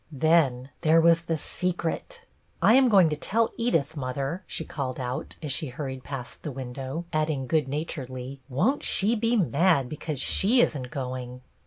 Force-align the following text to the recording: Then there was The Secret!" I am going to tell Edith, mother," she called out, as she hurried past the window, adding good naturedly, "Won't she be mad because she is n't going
Then 0.11 0.71
there 0.81 0.99
was 0.99 1.21
The 1.21 1.37
Secret!" 1.37 2.25
I 2.63 2.73
am 2.73 2.89
going 2.89 3.07
to 3.09 3.15
tell 3.15 3.51
Edith, 3.55 3.95
mother," 3.95 4.43
she 4.47 4.65
called 4.65 4.99
out, 4.99 5.35
as 5.43 5.51
she 5.51 5.67
hurried 5.67 6.03
past 6.03 6.41
the 6.41 6.51
window, 6.51 7.05
adding 7.13 7.45
good 7.45 7.67
naturedly, 7.67 8.41
"Won't 8.49 8.81
she 8.81 9.13
be 9.15 9.35
mad 9.37 9.89
because 9.89 10.19
she 10.19 10.59
is 10.59 10.75
n't 10.75 10.89
going 10.89 11.41